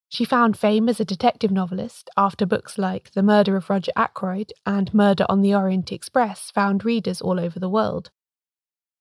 She 0.08 0.24
found 0.24 0.58
fame 0.58 0.88
as 0.88 1.02
a 1.02 1.06
detective 1.06 1.52
novelist 1.52 2.10
after 2.16 2.46
books 2.46 2.78
like 2.78 3.12
The 3.12 3.22
Murder 3.22 3.58
of 3.58 3.70
Roger 3.70 3.92
Ackroyd 3.98 4.54
and 4.66 4.94
Murder 4.94 5.26
on 5.28 5.42
the 5.42 5.54
Orient 5.54 5.92
Express 5.92 6.50
found 6.50 6.86
readers 6.86 7.20
all 7.20 7.42
over 7.42 7.60
the 7.60 7.68
world. 7.68 8.10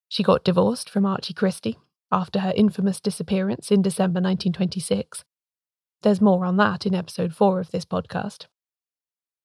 She 0.09 0.25
got 0.25 0.43
divorced 0.43 0.91
from 0.91 1.07
Archie 1.07 1.33
Christie 1.33 1.79
after 2.11 2.40
her 2.40 2.52
infamous 2.54 3.00
disappearance 3.00 3.70
in 3.70 3.82
December 3.82 4.18
1926. 4.20 5.25
There's 6.02 6.20
more 6.20 6.44
on 6.44 6.56
that 6.58 6.87
in 6.87 6.94
episode 6.94 7.34
4 7.34 7.61
of 7.61 7.70
this 7.70 7.84
podcast. 7.84 8.46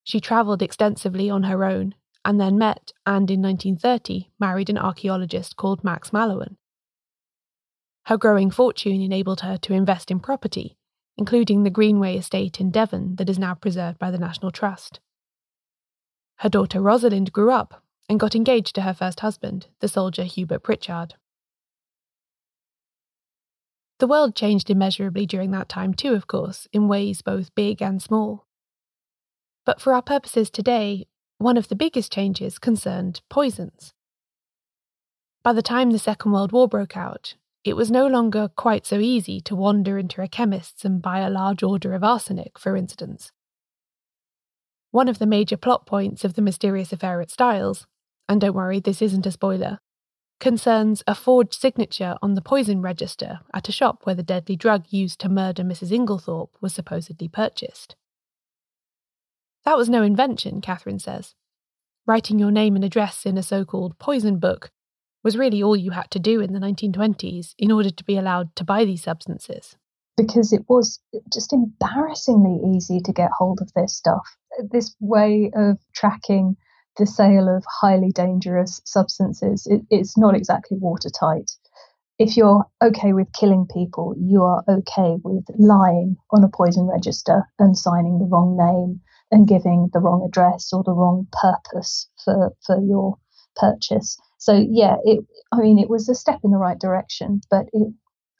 She 0.03 0.19
travelled 0.19 0.61
extensively 0.61 1.29
on 1.29 1.43
her 1.43 1.63
own 1.63 1.95
and 2.25 2.39
then 2.39 2.57
met 2.57 2.91
and 3.05 3.29
in 3.31 3.41
1930 3.41 4.31
married 4.39 4.69
an 4.69 4.77
archaeologist 4.77 5.55
called 5.55 5.83
Max 5.83 6.11
Mallowan. 6.11 6.57
Her 8.05 8.17
growing 8.17 8.51
fortune 8.51 9.01
enabled 9.01 9.41
her 9.41 9.57
to 9.57 9.73
invest 9.73 10.09
in 10.09 10.19
property, 10.19 10.77
including 11.17 11.63
the 11.63 11.69
Greenway 11.69 12.17
estate 12.17 12.59
in 12.59 12.71
Devon 12.71 13.15
that 13.17 13.29
is 13.29 13.39
now 13.39 13.53
preserved 13.53 13.99
by 13.99 14.09
the 14.11 14.17
National 14.17 14.51
Trust. 14.51 14.99
Her 16.37 16.49
daughter 16.49 16.81
Rosalind 16.81 17.31
grew 17.31 17.51
up 17.51 17.83
and 18.09 18.19
got 18.19 18.35
engaged 18.35 18.73
to 18.75 18.81
her 18.81 18.93
first 18.93 19.19
husband, 19.19 19.67
the 19.79 19.87
soldier 19.87 20.23
Hubert 20.23 20.63
Pritchard. 20.63 21.13
The 23.99 24.07
world 24.07 24.33
changed 24.33 24.69
immeasurably 24.69 25.25
during 25.25 25.51
that 25.51 25.67
time, 25.67 25.93
too, 25.93 26.13
of 26.13 26.25
course, 26.25 26.67
in 26.71 26.87
ways 26.87 27.21
both 27.21 27.53
big 27.53 27.81
and 27.81 28.01
small. 28.01 28.47
But 29.65 29.81
for 29.81 29.93
our 29.93 30.01
purposes 30.01 30.49
today, 30.49 31.05
one 31.37 31.57
of 31.57 31.67
the 31.67 31.75
biggest 31.75 32.11
changes 32.11 32.59
concerned 32.59 33.21
poisons. 33.29 33.93
By 35.43 35.53
the 35.53 35.61
time 35.61 35.91
the 35.91 35.99
Second 35.99 36.31
World 36.31 36.53
War 36.53 36.67
broke 36.67 36.95
out, 36.95 37.35
it 37.65 37.75
was 37.75 37.91
no 37.91 38.07
longer 38.07 38.49
quite 38.55 38.85
so 38.85 38.99
easy 38.99 39.41
to 39.41 39.55
wander 39.55 39.97
into 39.97 40.21
a 40.21 40.29
chemist's 40.29 40.85
and 40.85 41.01
buy 41.01 41.19
a 41.19 41.29
large 41.29 41.61
order 41.61 41.93
of 41.93 42.03
arsenic, 42.03 42.57
for 42.57 42.77
instance. 42.77 43.33
One 44.91 45.09
of 45.09 45.19
the 45.19 45.25
major 45.25 45.57
plot 45.57 45.85
points 45.85 46.23
of 46.23 46.35
the 46.35 46.41
mysterious 46.41 46.93
affair 46.93 47.19
at 47.19 47.29
Styles, 47.29 47.85
and 48.29 48.39
don't 48.39 48.55
worry, 48.55 48.79
this 48.79 49.01
isn't 49.01 49.25
a 49.25 49.31
spoiler, 49.31 49.79
concerns 50.39 51.03
a 51.05 51.13
forged 51.13 51.53
signature 51.53 52.15
on 52.21 52.33
the 52.33 52.41
poison 52.41 52.81
register 52.81 53.39
at 53.53 53.69
a 53.69 53.73
shop 53.73 54.01
where 54.03 54.15
the 54.15 54.23
deadly 54.23 54.55
drug 54.55 54.85
used 54.89 55.19
to 55.19 55.29
murder 55.29 55.63
Mrs. 55.63 55.91
Inglethorp 55.91 56.49
was 56.61 56.73
supposedly 56.73 57.27
purchased. 57.27 57.95
That 59.65 59.77
was 59.77 59.89
no 59.89 60.01
invention, 60.03 60.61
Kathryn 60.61 61.01
says. 61.01 61.35
Writing 62.05 62.39
your 62.39 62.51
name 62.51 62.75
and 62.75 62.83
address 62.83 63.25
in 63.25 63.37
a 63.37 63.43
so 63.43 63.65
called 63.65 63.99
poison 63.99 64.39
book 64.39 64.71
was 65.23 65.37
really 65.37 65.61
all 65.61 65.75
you 65.75 65.91
had 65.91 66.09
to 66.11 66.19
do 66.19 66.39
in 66.39 66.53
the 66.53 66.59
1920s 66.59 67.53
in 67.57 67.71
order 67.71 67.89
to 67.89 68.03
be 68.03 68.17
allowed 68.17 68.55
to 68.55 68.63
buy 68.63 68.85
these 68.85 69.03
substances. 69.03 69.75
Because 70.17 70.51
it 70.53 70.63
was 70.67 70.99
just 71.31 71.53
embarrassingly 71.53 72.59
easy 72.75 72.99
to 73.01 73.13
get 73.13 73.29
hold 73.37 73.59
of 73.61 73.71
this 73.75 73.95
stuff. 73.95 74.27
This 74.71 74.95
way 74.99 75.51
of 75.55 75.77
tracking 75.93 76.55
the 76.99 77.07
sale 77.07 77.47
of 77.49 77.65
highly 77.81 78.11
dangerous 78.11 78.81
substances. 78.85 79.65
It, 79.65 79.81
it's 79.89 80.17
not 80.17 80.35
exactly 80.35 80.77
watertight. 80.79 81.49
If 82.19 82.35
you're 82.35 82.65
okay 82.83 83.13
with 83.13 83.31
killing 83.31 83.65
people, 83.65 84.13
you 84.19 84.43
are 84.43 84.63
okay 84.67 85.17
with 85.23 85.45
lying 85.57 86.17
on 86.31 86.43
a 86.43 86.49
poison 86.49 86.85
register 86.85 87.43
and 87.57 87.77
signing 87.77 88.19
the 88.19 88.25
wrong 88.25 88.57
name 88.57 89.01
and 89.31 89.47
giving 89.47 89.89
the 89.93 89.99
wrong 89.99 90.25
address 90.27 90.73
or 90.73 90.83
the 90.83 90.91
wrong 90.91 91.27
purpose 91.31 92.09
for, 92.23 92.51
for 92.65 92.77
your 92.83 93.15
purchase. 93.55 94.17
So 94.37 94.53
yeah, 94.69 94.97
it 95.05 95.19
I 95.53 95.57
mean 95.57 95.79
it 95.79 95.89
was 95.89 96.09
a 96.09 96.15
step 96.15 96.39
in 96.43 96.51
the 96.51 96.57
right 96.57 96.79
direction, 96.79 97.41
but 97.49 97.67
it 97.73 97.93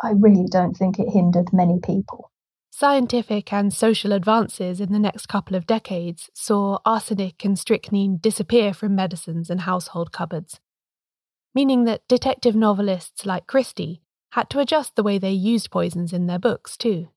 I 0.04 0.12
really 0.12 0.48
don't 0.50 0.76
think 0.76 1.00
it 1.00 1.10
hindered 1.10 1.52
many 1.54 1.80
people. 1.84 2.29
Scientific 2.72 3.52
and 3.52 3.74
social 3.74 4.14
advances 4.14 4.80
in 4.80 4.94
the 4.94 5.00
next 5.00 5.26
couple 5.26 5.56
of 5.56 5.68
decades 5.68 6.30
saw 6.34 6.78
arsenic 6.86 7.44
and 7.44 7.58
strychnine 7.58 8.18
disappear 8.18 8.74
from 8.74 8.96
medicines 8.96 9.50
and 9.50 9.62
household 9.62 10.12
cupboards, 10.12 10.60
meaning 11.54 11.84
that 11.86 12.08
detective 12.08 12.56
novelists 12.56 13.26
like 13.26 13.48
Christie 13.48 14.02
had 14.34 14.50
to 14.52 14.60
adjust 14.60 14.96
the 14.96 15.04
way 15.04 15.18
they 15.18 15.32
used 15.32 15.72
poisons 15.72 16.14
in 16.14 16.28
their 16.28 16.40
books, 16.40 16.78
too. 16.78 17.10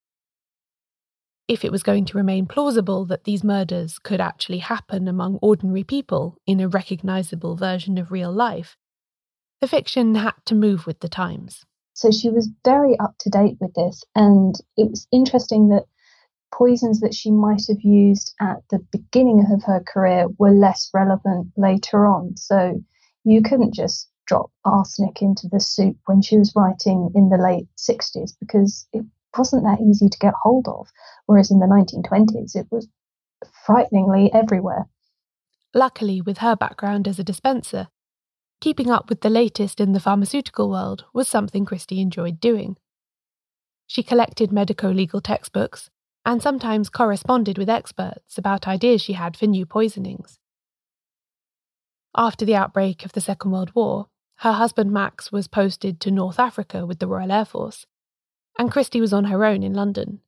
If 1.47 1.63
it 1.63 1.71
was 1.71 1.83
going 1.83 2.05
to 2.05 2.17
remain 2.17 2.45
plausible 2.47 3.05
that 3.05 3.25
these 3.25 3.43
murders 3.43 3.99
could 3.99 4.19
actually 4.19 4.59
happen 4.59 5.07
among 5.07 5.39
ordinary 5.41 5.83
people 5.83 6.37
in 6.47 6.59
a 6.59 6.67
recognisable 6.67 7.55
version 7.55 7.97
of 7.97 8.11
real 8.11 8.31
life, 8.31 8.75
the 9.61 9.67
fiction 9.67 10.15
had 10.15 10.33
to 10.45 10.55
move 10.55 10.87
with 10.87 11.01
the 11.01 11.09
times. 11.09 11.63
So 11.93 12.11
she 12.11 12.29
was 12.29 12.49
very 12.65 12.97
up 12.99 13.15
to 13.19 13.29
date 13.29 13.57
with 13.59 13.73
this. 13.75 14.03
And 14.15 14.55
it 14.77 14.89
was 14.89 15.07
interesting 15.11 15.69
that 15.69 15.85
poisons 16.51 16.99
that 16.99 17.13
she 17.13 17.31
might 17.31 17.63
have 17.67 17.81
used 17.81 18.33
at 18.39 18.57
the 18.69 18.79
beginning 18.91 19.45
of 19.51 19.63
her 19.63 19.81
career 19.81 20.27
were 20.37 20.51
less 20.51 20.89
relevant 20.93 21.47
later 21.57 22.05
on. 22.05 22.37
So 22.37 22.81
you 23.23 23.41
couldn't 23.41 23.73
just 23.73 24.09
drop 24.25 24.51
arsenic 24.63 25.21
into 25.21 25.47
the 25.51 25.59
soup 25.59 25.97
when 26.05 26.21
she 26.21 26.37
was 26.37 26.53
writing 26.55 27.11
in 27.15 27.29
the 27.29 27.37
late 27.37 27.67
60s 27.77 28.33
because 28.39 28.87
it 28.93 29.05
wasn't 29.37 29.63
that 29.63 29.81
easy 29.81 30.09
to 30.09 30.19
get 30.19 30.33
hold 30.41 30.67
of. 30.67 30.87
Whereas 31.25 31.51
in 31.51 31.59
the 31.59 31.65
1920s, 31.65 32.55
it 32.55 32.67
was 32.71 32.87
frighteningly 33.65 34.31
everywhere. 34.33 34.87
Luckily, 35.73 36.21
with 36.21 36.37
her 36.37 36.55
background 36.55 37.07
as 37.07 37.17
a 37.17 37.23
dispenser, 37.23 37.87
keeping 38.63 38.89
up 38.89 39.09
with 39.09 39.19
the 39.19 39.29
latest 39.29 39.81
in 39.81 39.91
the 39.91 39.99
pharmaceutical 39.99 40.69
world 40.69 41.03
was 41.13 41.27
something 41.27 41.65
Christie 41.65 41.99
enjoyed 41.99 42.39
doing. 42.39 42.77
She 43.87 44.01
collected 44.01 44.53
medico 44.53 44.89
legal 44.89 45.19
textbooks 45.19 45.89
and 46.25 46.41
sometimes 46.41 46.87
corresponded 46.87 47.57
with 47.57 47.69
experts 47.69 48.37
about 48.37 48.65
ideas 48.65 49.01
she 49.01 49.13
had 49.13 49.35
for 49.35 49.47
new 49.47 49.65
poisonings. 49.65 50.39
After 52.15 52.45
the 52.45 52.55
outbreak 52.55 53.03
of 53.03 53.11
the 53.11 53.19
Second 53.19 53.51
World 53.51 53.75
War, 53.75 54.07
her 54.37 54.53
husband 54.53 54.93
Max 54.93 55.29
was 55.29 55.49
posted 55.49 55.99
to 55.99 56.09
North 56.09 56.39
Africa 56.39 56.85
with 56.85 56.99
the 56.99 57.07
Royal 57.07 57.33
Air 57.33 57.43
Force, 57.43 57.85
and 58.57 58.71
Christie 58.71 59.01
was 59.01 59.11
on 59.11 59.25
her 59.25 59.43
own 59.43 59.61
in 59.61 59.73
London. 59.73 60.21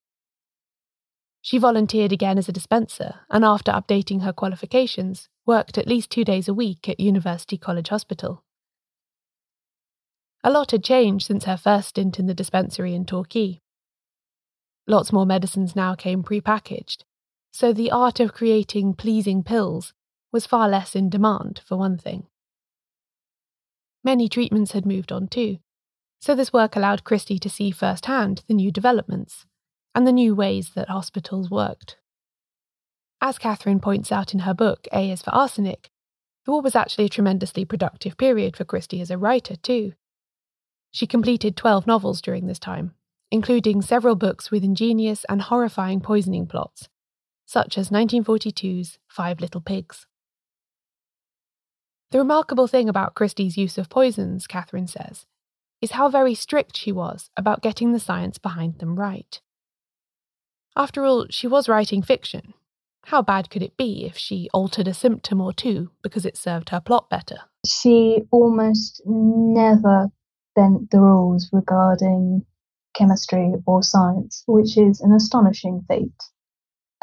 She 1.46 1.60
volunteered 1.60 2.12
again 2.12 2.40
as 2.40 2.50
a 2.50 2.52
dispenser, 2.52 3.20
and 3.30 3.46
after 3.46 3.72
updating 3.72 4.24
her 4.24 4.34
qualifications, 4.34 5.30
worked 5.46 5.78
at 5.78 5.86
least 5.86 6.10
two 6.10 6.24
days 6.24 6.48
a 6.48 6.56
week 6.56 6.90
at 6.90 7.00
University 7.00 7.56
College 7.56 7.90
Hospital. 7.90 8.44
A 10.44 10.50
lot 10.50 10.72
had 10.72 10.84
changed 10.84 11.28
since 11.28 11.44
her 11.44 11.56
first 11.56 11.90
stint 11.90 12.18
in 12.18 12.26
the 12.26 12.34
dispensary 12.34 12.96
in 12.96 13.06
Torquay. 13.06 13.62
Lots 14.88 15.14
more 15.14 15.28
medicines 15.28 15.76
now 15.76 15.94
came 15.94 16.24
prepackaged, 16.24 17.04
so 17.52 17.72
the 17.72 17.92
art 17.92 18.20
of 18.20 18.34
creating 18.34 18.96
pleasing 18.96 19.44
pills 19.44 19.94
was 20.32 20.48
far 20.48 20.68
less 20.68 20.96
in 20.96 21.12
demand, 21.12 21.62
for 21.64 21.78
one 21.78 22.00
thing. 22.00 22.26
Many 24.04 24.28
treatments 24.30 24.72
had 24.72 24.88
moved 24.88 25.12
on 25.12 25.28
too, 25.28 25.60
so 26.20 26.34
this 26.34 26.52
work 26.52 26.76
allowed 26.76 27.04
Christie 27.04 27.38
to 27.38 27.52
see 27.52 27.70
firsthand 27.70 28.42
the 28.48 28.56
new 28.56 28.72
developments 28.72 29.46
and 29.96 30.06
the 30.06 30.12
new 30.12 30.36
ways 30.36 30.72
that 30.76 30.90
hospitals 30.90 31.50
worked. 31.50 31.98
As 33.22 33.40
Kathryn 33.40 33.82
points 33.82 34.12
out 34.12 34.34
in 34.34 34.42
her 34.42 34.54
book, 34.54 34.88
A 34.94 35.10
is 35.10 35.22
for 35.22 35.34
Arsenic, 35.34 35.90
the 36.46 36.52
war 36.52 36.62
was 36.62 36.76
actually 36.76 37.06
a 37.06 37.10
tremendously 37.10 37.66
productive 37.66 38.18
period 38.18 38.56
for 38.56 38.66
Christie 38.66 39.02
as 39.02 39.10
a 39.10 39.18
writer, 39.18 39.56
too. 39.56 39.94
She 40.92 41.08
completed 41.08 41.58
12 41.58 41.88
novels 41.88 42.22
during 42.22 42.46
this 42.46 42.60
time, 42.60 42.94
including 43.32 43.82
several 43.82 44.16
books 44.16 44.52
with 44.52 44.64
ingenious 44.64 45.26
and 45.28 45.42
horrifying 45.42 46.02
poisoning 46.02 46.46
plots, 46.46 46.88
such 47.46 47.78
as 47.78 47.90
1942's 47.90 49.00
Five 49.08 49.40
Little 49.40 49.62
Pigs. 49.62 50.06
The 52.12 52.20
remarkable 52.20 52.68
thing 52.68 52.88
about 52.88 53.16
Christie's 53.16 53.58
use 53.58 53.78
of 53.78 53.90
poisons, 53.90 54.46
Kathryn 54.46 54.88
says, 54.88 55.26
is 55.82 55.92
how 55.92 56.10
very 56.10 56.36
strict 56.36 56.78
she 56.78 56.92
was 56.92 57.32
about 57.36 57.64
getting 57.64 57.92
the 57.92 58.00
science 58.00 58.38
behind 58.38 58.80
them 58.80 59.00
right. 59.00 59.42
After 60.78 61.06
all, 61.06 61.28
she 61.30 61.48
was 61.48 61.70
writing 61.70 62.02
fiction. 62.02 62.54
How 63.06 63.22
bad 63.22 63.50
could 63.50 63.62
it 63.62 63.78
be 63.78 64.06
if 64.06 64.18
she 64.18 64.50
altered 64.52 64.88
a 64.88 64.94
symptom 64.94 65.40
or 65.40 65.54
two 65.54 65.92
because 66.02 66.26
it 66.26 66.36
served 66.36 66.70
her 66.70 66.82
plot 66.82 67.10
better? 67.10 67.38
She 67.66 68.24
almost 68.32 69.02
never 69.06 70.10
bent 70.56 70.92
the 70.92 71.00
rules 71.00 71.50
regarding 71.54 72.46
chemistry 72.96 73.54
or 73.66 73.84
science, 73.84 74.44
which 74.48 74.78
is 74.78 75.02
an 75.02 75.14
astonishing 75.14 75.86
feat. 75.88 76.14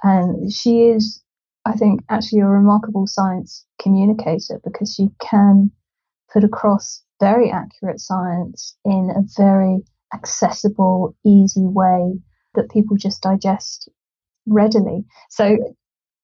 And 0.02 0.52
she 0.52 0.88
is, 0.88 1.22
I 1.64 1.72
think, 1.72 2.02
actually 2.08 2.40
a 2.40 2.46
remarkable 2.46 3.06
science 3.06 3.64
communicator 3.80 4.61
because 4.64 4.94
she 4.94 5.08
can 5.20 5.70
put 6.32 6.44
across 6.44 7.02
very 7.20 7.50
accurate 7.50 8.00
science 8.00 8.76
in 8.85 9.11
a 9.14 9.22
very 9.40 9.82
accessible, 10.12 11.14
easy 11.24 11.64
way 11.64 12.18
that 12.54 12.70
people 12.70 12.96
just 12.96 13.22
digest 13.22 13.88
readily. 14.46 15.04
So 15.30 15.56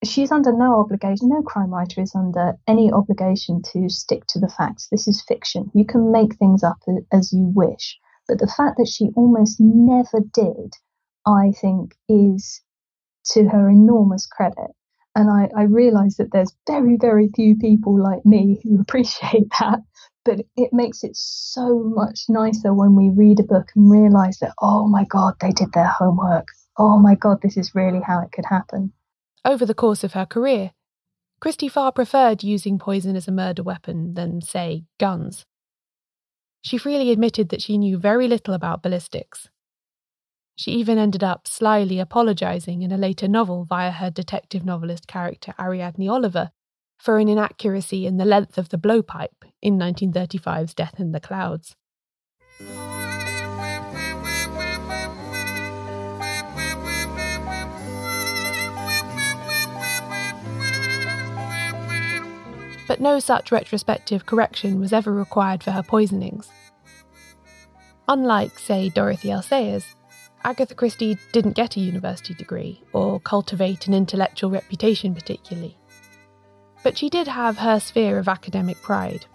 she's 0.05 0.33
under 0.33 0.53
no 0.53 0.81
obligation, 0.81 1.29
no 1.29 1.43
crime 1.43 1.71
writer 1.71 2.01
is 2.01 2.15
under 2.15 2.55
any 2.67 2.93
obligation 2.93 3.63
to 3.73 3.89
stick 3.89 4.25
to 4.29 4.39
the 4.39 4.49
facts. 4.49 4.89
This 4.91 5.09
is 5.09 5.23
fiction. 5.23 5.71
You 5.75 5.85
can 5.85 6.13
make 6.13 6.37
things 6.37 6.63
up 6.63 6.79
as 7.13 7.33
you 7.33 7.53
wish. 7.55 7.99
But 8.27 8.39
the 8.39 8.47
fact 8.47 8.77
that 8.77 8.89
she 8.89 9.11
almost 9.17 9.59
never 9.59 10.21
did, 10.33 10.75
I 11.27 11.53
think, 11.61 11.95
is 12.09 12.63
to 13.33 13.49
her 13.49 13.69
enormous 13.69 14.27
credit. 14.27 14.71
And 15.15 15.31
I, 15.31 15.49
I 15.59 15.65
realize 15.65 16.17
that 16.17 16.31
there's 16.33 16.55
very, 16.67 16.97
very 16.97 17.29
few 17.35 17.57
people 17.57 18.01
like 18.01 18.25
me 18.25 18.61
who 18.63 18.81
appreciate 18.81 19.49
that. 19.61 19.81
But 20.25 20.41
it 20.57 20.73
makes 20.73 21.05
it 21.05 21.17
so 21.17 21.79
much 21.79 22.27
nicer 22.29 22.75
when 22.75 22.95
we 22.95 23.09
read 23.09 23.41
a 23.41 23.45
book 23.45 23.69
and 23.75 23.91
realize 23.91 24.39
that, 24.39 24.53
oh 24.61 24.87
my 24.87 25.05
God, 25.05 25.35
they 25.41 25.53
did 25.53 25.73
their 25.73 25.87
homework. 25.87 26.49
Oh 26.77 26.99
my 26.99 27.15
God, 27.15 27.41
this 27.43 27.57
is 27.57 27.75
really 27.75 28.01
how 28.01 28.21
it 28.21 28.33
could 28.33 28.45
happen. 28.45 28.93
Over 29.45 29.65
the 29.65 29.75
course 29.75 30.05
of 30.05 30.13
her 30.13 30.27
career, 30.27 30.73
Christie 31.41 31.69
far 31.69 31.93
preferred 31.93 32.43
using 32.43 32.79
poison 32.79 33.17
as 33.17 33.29
a 33.29 33.33
murder 33.33 33.63
weapon 33.63 34.15
than, 34.15 34.43
say, 34.43 34.85
guns. 34.99 35.47
She 36.63 36.79
freely 36.79 37.11
admitted 37.11 37.49
that 37.49 37.63
she 37.63 37.79
knew 37.79 37.97
very 37.97 38.27
little 38.29 38.55
about 38.55 38.83
ballistics. 38.83 39.49
She 40.57 40.73
even 40.73 40.99
ended 40.99 41.23
up 41.23 41.47
slyly 41.47 42.01
apologising 42.01 42.83
in 42.83 42.91
a 42.91 42.99
later 42.99 43.29
novel 43.29 43.65
via 43.65 43.93
her 43.93 44.11
detective 44.11 44.65
novelist 44.65 45.07
character 45.07 45.55
Ariadne 45.59 46.09
Oliver 46.09 46.51
for 46.99 47.19
an 47.19 47.29
inaccuracy 47.29 48.05
in 48.05 48.17
the 48.17 48.25
length 48.25 48.59
of 48.59 48.71
the 48.71 48.77
blowpipe 48.77 49.48
in 49.63 49.79
1935's 49.79 50.75
Death 50.75 50.99
in 50.99 51.13
the 51.13 51.21
Clouds. 51.21 51.75
But 62.89 63.01
no 63.01 63.19
such 63.19 63.53
retrospective 63.53 64.25
correction 64.25 64.81
was 64.81 64.95
ever 64.95 65.13
required 65.13 65.63
for 65.63 65.73
her 65.73 65.83
poisonings. 65.83 66.49
Unlike, 68.09 68.59
say, 68.59 68.89
Dorothy 68.89 69.31
L. 69.31 69.43
Sayers, 69.43 69.95
Agatha 70.43 70.75
Christie 70.75 71.19
didn't 71.33 71.57
get 71.57 71.77
a 71.77 71.81
university 71.81 72.33
degree 72.33 72.83
or 72.95 73.21
cultivate 73.21 73.87
an 73.87 73.93
intellectual 73.93 74.51
reputation 74.51 75.15
particularly. 75.15 75.77
But 76.83 76.97
she 76.97 77.11
did 77.11 77.29
have 77.29 77.59
her 77.59 77.79
sphere 77.79 78.19
of 78.19 78.29
academic 78.29 78.81
pride. 78.81 79.27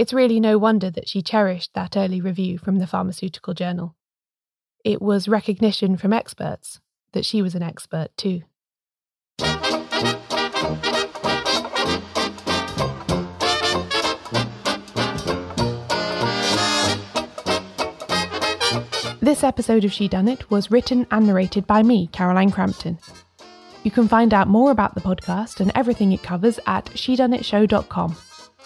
It's 0.00 0.14
really 0.14 0.40
no 0.40 0.56
wonder 0.56 0.90
that 0.92 1.10
she 1.10 1.20
cherished 1.20 1.74
that 1.74 1.94
early 1.94 2.22
review 2.22 2.56
from 2.56 2.78
the 2.78 2.86
Pharmaceutical 2.86 3.52
Journal. 3.52 3.96
It 4.82 5.02
was 5.02 5.28
recognition 5.28 5.98
from 5.98 6.14
experts 6.14 6.80
that 7.12 7.26
she 7.26 7.42
was 7.42 7.54
an 7.54 7.62
expert 7.62 8.08
too. 8.16 8.40
This 19.20 19.44
episode 19.44 19.84
of 19.84 19.90
Shedunnit 19.90 20.48
was 20.48 20.70
written 20.70 21.06
and 21.10 21.26
narrated 21.26 21.66
by 21.66 21.82
me, 21.82 22.06
Caroline 22.06 22.50
Crampton. 22.50 22.98
You 23.82 23.90
can 23.90 24.08
find 24.08 24.32
out 24.32 24.48
more 24.48 24.70
about 24.70 24.94
the 24.94 25.02
podcast 25.02 25.60
and 25.60 25.70
everything 25.74 26.12
it 26.12 26.22
covers 26.22 26.58
at 26.66 26.86
shedunnitshow.com, 26.86 28.16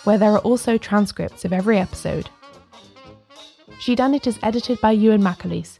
where 0.04 0.18
there 0.18 0.32
are 0.32 0.38
also 0.40 0.78
transcripts 0.78 1.44
of 1.44 1.52
every 1.52 1.78
episode. 1.78 2.28
Shedunnit 3.80 4.26
is 4.26 4.38
edited 4.42 4.80
by 4.80 4.92
Ewan 4.92 5.20
McAleese, 5.20 5.78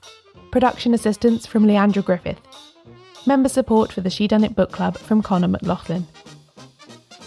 production 0.51 0.95
assistance 0.95 1.47
from 1.47 1.67
Leandra 1.67 2.05
Griffith, 2.05 2.41
member 3.27 3.49
support 3.49 3.93
for 3.93 4.01
the 4.01 4.11
Shedunnit 4.11 4.55
Book 4.55 4.73
Club 4.73 4.99
from 4.99 5.23
Connor 5.23 5.49
McLaughlin. 5.49 6.07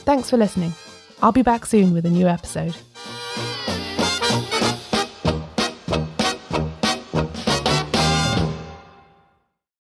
Thanks 0.06 0.30
for 0.30 0.38
listening. 0.38 0.74
I'll 1.22 1.32
be 1.32 1.42
back 1.42 1.66
soon 1.66 1.94
with 1.94 2.06
a 2.06 2.10
new 2.10 2.28
episode. 2.28 2.76